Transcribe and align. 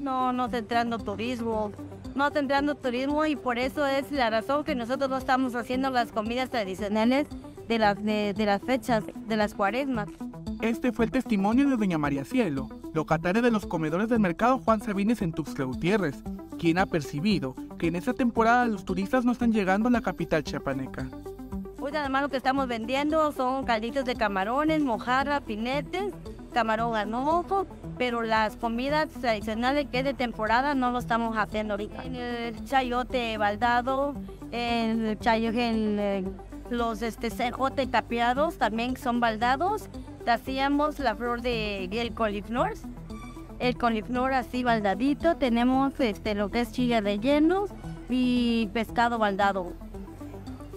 No, 0.00 0.32
no 0.32 0.46
está 0.46 0.58
entrando 0.58 0.98
turismo. 0.98 1.72
No 2.14 2.26
está 2.26 2.40
entrando 2.40 2.74
turismo 2.74 3.24
y 3.26 3.36
por 3.36 3.58
eso 3.58 3.86
es 3.86 4.10
la 4.10 4.30
razón 4.30 4.64
que 4.64 4.74
nosotros 4.74 5.10
no 5.10 5.18
estamos 5.18 5.54
haciendo 5.54 5.90
las 5.90 6.10
comidas 6.10 6.50
tradicionales 6.50 7.28
de 7.68 7.78
las, 7.78 8.02
de, 8.02 8.34
de 8.34 8.46
las 8.46 8.62
fechas, 8.62 9.04
de 9.14 9.36
las 9.36 9.54
cuaresmas. 9.54 10.08
Este 10.60 10.92
fue 10.92 11.04
el 11.04 11.10
testimonio 11.10 11.68
de 11.68 11.76
doña 11.76 11.98
María 11.98 12.24
Cielo, 12.24 12.68
locataria 12.92 13.40
de 13.42 13.50
los 13.50 13.66
comedores 13.66 14.08
del 14.08 14.20
mercado 14.20 14.58
Juan 14.58 14.80
Sabines 14.80 15.22
en 15.22 15.32
Tuxtla 15.32 15.64
Gutiérrez, 15.64 16.22
quien 16.58 16.78
ha 16.78 16.86
percibido 16.86 17.54
que 17.78 17.86
en 17.86 17.96
esta 17.96 18.12
temporada 18.12 18.66
los 18.66 18.84
turistas 18.84 19.24
no 19.24 19.32
están 19.32 19.52
llegando 19.52 19.88
a 19.88 19.92
la 19.92 20.02
capital 20.02 20.44
chiapaneca. 20.44 21.08
Pues 21.78 21.94
además 21.94 22.22
lo 22.22 22.28
que 22.28 22.36
estamos 22.36 22.68
vendiendo 22.68 23.32
son 23.32 23.64
calditos 23.64 24.04
de 24.04 24.14
camarones, 24.14 24.82
mojarra, 24.82 25.40
pinetes, 25.40 26.12
camarón 26.50 26.92
ganojo, 26.92 27.66
pero 27.98 28.22
las 28.22 28.56
comidas 28.56 29.08
tradicionales 29.08 29.86
que 29.90 30.00
es 30.00 30.04
de 30.04 30.14
temporada 30.14 30.74
no 30.74 30.90
lo 30.90 30.98
estamos 30.98 31.36
haciendo 31.36 31.74
ahorita. 31.74 32.04
En 32.04 32.16
el 32.16 32.64
chayote 32.64 33.36
baldado, 33.38 34.14
el 34.52 35.18
chayote, 35.18 35.68
en 35.68 36.34
los 36.70 37.02
este, 37.02 37.30
cejote 37.30 37.86
tapiados 37.86 38.58
también 38.58 38.96
son 38.96 39.20
baldados. 39.20 39.88
Hacíamos 40.26 40.98
la 41.00 41.16
flor 41.16 41.42
de 41.42 41.84
el 41.86 42.14
coliflor, 42.14 42.74
el 43.58 43.76
coliflor 43.76 44.32
así 44.32 44.62
baldadito. 44.62 45.36
Tenemos 45.36 45.98
este, 45.98 46.34
lo 46.34 46.50
que 46.50 46.60
es 46.60 46.72
chile 46.72 47.00
relleno 47.00 47.64
y 48.08 48.68
pescado 48.72 49.18
baldado. 49.18 49.72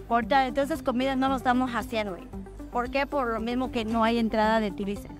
Ahorita, 0.09 0.47
entonces 0.47 0.83
comidas 0.83 1.17
no 1.17 1.29
lo 1.29 1.35
estamos 1.35 1.71
haciendo. 1.71 2.17
¿Por 2.71 2.89
qué? 2.89 3.05
Por 3.05 3.33
lo 3.33 3.39
mismo 3.39 3.71
que 3.71 3.85
no 3.85 4.03
hay 4.03 4.17
entrada 4.17 4.59
de 4.59 4.71
turistas. 4.71 5.11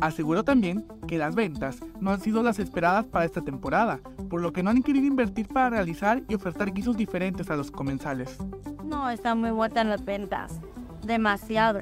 Aseguró 0.00 0.44
también 0.44 0.84
que 1.08 1.18
las 1.18 1.34
ventas 1.34 1.80
no 2.00 2.12
han 2.12 2.20
sido 2.20 2.42
las 2.42 2.58
esperadas 2.58 3.06
para 3.06 3.24
esta 3.24 3.40
temporada, 3.40 4.00
por 4.30 4.40
lo 4.40 4.52
que 4.52 4.62
no 4.62 4.70
han 4.70 4.82
querido 4.82 5.06
invertir 5.06 5.48
para 5.48 5.70
realizar 5.70 6.22
y 6.28 6.34
ofertar 6.34 6.72
guisos 6.72 6.96
diferentes 6.96 7.50
a 7.50 7.56
los 7.56 7.70
comensales. 7.70 8.36
No, 8.84 9.10
están 9.10 9.40
muy 9.40 9.50
buenas 9.50 9.86
las 9.86 10.04
ventas, 10.04 10.60
demasiado. 11.04 11.80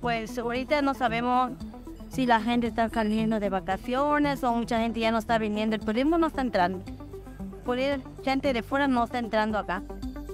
Pues 0.00 0.38
ahorita 0.38 0.82
no 0.82 0.94
sabemos 0.94 1.52
si 2.10 2.26
la 2.26 2.40
gente 2.40 2.66
está 2.66 2.88
saliendo 2.88 3.40
de 3.40 3.48
vacaciones 3.48 4.44
o 4.44 4.52
mucha 4.52 4.78
gente 4.80 5.00
ya 5.00 5.10
no 5.10 5.18
está 5.18 5.38
viniendo, 5.38 5.76
el 5.76 5.82
turismo 5.82 6.18
no 6.18 6.26
está 6.26 6.42
entrando. 6.42 6.84
Por 7.64 7.78
ir, 7.78 8.02
gente 8.22 8.52
de 8.52 8.62
fuera 8.62 8.88
no 8.88 9.04
está 9.04 9.18
entrando 9.18 9.58
acá. 9.58 9.82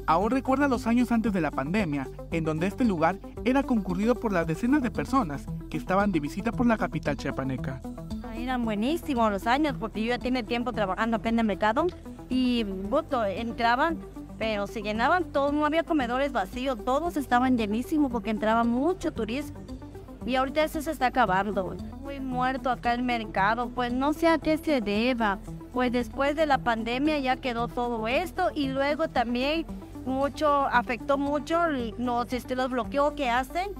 Aún 0.08 0.30
recuerda 0.30 0.68
los 0.68 0.86
años 0.86 1.10
antes 1.10 1.32
de 1.32 1.40
la 1.40 1.50
pandemia, 1.50 2.08
en 2.30 2.44
donde 2.44 2.68
este 2.68 2.84
lugar 2.84 3.18
era 3.44 3.64
concurrido 3.64 4.14
por 4.14 4.32
las 4.32 4.46
decenas 4.46 4.80
de 4.80 4.92
personas 4.92 5.46
que 5.68 5.76
estaban 5.76 6.12
de 6.12 6.20
visita 6.20 6.52
por 6.52 6.64
la 6.64 6.78
capital 6.78 7.16
chiapaneca. 7.16 7.80
Eran 8.36 8.64
buenísimos 8.64 9.32
los 9.32 9.48
años, 9.48 9.74
porque 9.80 10.02
yo 10.02 10.10
ya 10.10 10.18
tiene 10.20 10.44
tiempo 10.44 10.72
trabajando 10.72 11.16
acá 11.16 11.30
en 11.30 11.40
el 11.40 11.46
mercado 11.46 11.88
y 12.28 12.62
voto, 12.62 13.24
entraban, 13.24 13.98
pero 14.38 14.68
se 14.68 14.80
llenaban 14.80 15.24
todos, 15.32 15.52
no 15.52 15.66
había 15.66 15.82
comedores 15.82 16.30
vacíos, 16.30 16.84
todos 16.84 17.16
estaban 17.16 17.58
llenísimos 17.58 18.12
porque 18.12 18.30
entraba 18.30 18.62
mucho 18.62 19.12
turismo. 19.12 19.58
Y 20.24 20.36
ahorita 20.36 20.62
eso 20.62 20.82
se 20.82 20.90
está 20.90 21.06
acabando. 21.06 21.76
Muy 22.02 22.20
muerto 22.20 22.70
acá 22.70 22.94
el 22.94 23.02
mercado, 23.02 23.70
pues 23.70 23.92
no 23.92 24.12
sé 24.12 24.28
a 24.28 24.38
qué 24.38 24.58
se 24.58 24.80
deba. 24.80 25.38
Pues 25.72 25.92
después 25.92 26.36
de 26.36 26.46
la 26.46 26.58
pandemia 26.58 27.18
ya 27.18 27.36
quedó 27.36 27.68
todo 27.68 28.08
esto 28.08 28.50
y 28.54 28.68
luego 28.68 29.08
también 29.08 29.66
mucho, 30.06 30.66
afectó 30.66 31.18
mucho 31.18 31.66
los, 31.98 32.32
este, 32.32 32.56
los 32.56 32.70
bloqueos 32.70 33.12
que 33.12 33.28
hacen. 33.28 33.70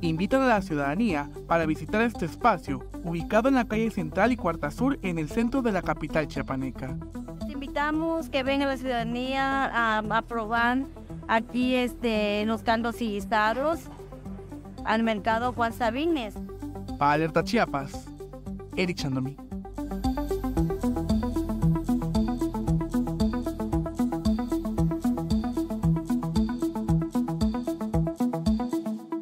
Invitan 0.00 0.42
a 0.42 0.46
la 0.46 0.62
ciudadanía 0.62 1.28
para 1.46 1.66
visitar 1.66 2.02
este 2.02 2.26
espacio, 2.26 2.84
ubicado 3.04 3.48
en 3.48 3.54
la 3.54 3.66
calle 3.66 3.90
Central 3.90 4.32
y 4.32 4.36
Cuarta 4.36 4.70
Sur, 4.70 4.98
en 5.02 5.18
el 5.18 5.28
centro 5.28 5.62
de 5.62 5.72
la 5.72 5.82
capital 5.82 6.28
chiapaneca. 6.28 6.96
invitamos 7.48 8.28
que 8.28 8.42
venga 8.42 8.66
la 8.66 8.76
ciudadanía 8.76 9.98
a, 9.98 10.22
probar 10.22 10.84
aquí 11.26 11.74
este, 11.74 12.44
los 12.46 12.62
cantos 12.62 13.00
y 13.02 13.12
guisados 13.12 13.80
al 14.84 15.02
mercado 15.02 15.52
Juan 15.52 15.72
Sabines. 15.72 16.34
Para 16.98 17.12
Alerta 17.12 17.42
Chiapas, 17.42 18.06
Eric 18.76 18.96
Chandomi. 18.96 19.47